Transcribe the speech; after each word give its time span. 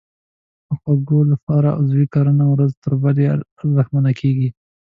د 0.67 0.69
خوړو 0.79 1.19
لپاره 1.31 1.69
عضوي 1.79 2.07
کرنه 2.15 2.45
ورځ 2.53 2.71
تر 2.83 2.93
بلې 3.01 3.25
ارزښتمنه 3.59 4.11
کېږي. 4.19 4.49